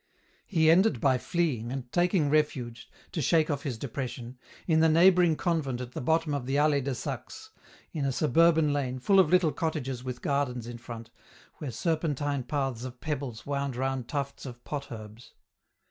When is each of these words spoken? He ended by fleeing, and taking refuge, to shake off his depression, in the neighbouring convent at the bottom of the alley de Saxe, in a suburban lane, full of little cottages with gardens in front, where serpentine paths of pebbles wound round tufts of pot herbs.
He 0.47 0.71
ended 0.71 0.99
by 0.99 1.19
fleeing, 1.19 1.71
and 1.71 1.91
taking 1.91 2.27
refuge, 2.31 2.89
to 3.11 3.21
shake 3.21 3.51
off 3.51 3.61
his 3.61 3.77
depression, 3.77 4.39
in 4.65 4.79
the 4.79 4.89
neighbouring 4.89 5.35
convent 5.35 5.79
at 5.79 5.91
the 5.91 6.01
bottom 6.01 6.33
of 6.33 6.47
the 6.47 6.57
alley 6.57 6.81
de 6.81 6.95
Saxe, 6.95 7.51
in 7.91 8.03
a 8.03 8.11
suburban 8.11 8.73
lane, 8.73 8.97
full 8.97 9.19
of 9.19 9.29
little 9.29 9.51
cottages 9.51 10.03
with 10.03 10.23
gardens 10.23 10.65
in 10.65 10.79
front, 10.79 11.11
where 11.57 11.69
serpentine 11.69 12.41
paths 12.41 12.83
of 12.83 12.99
pebbles 12.99 13.45
wound 13.45 13.75
round 13.75 14.07
tufts 14.07 14.47
of 14.47 14.63
pot 14.63 14.91
herbs. 14.91 15.35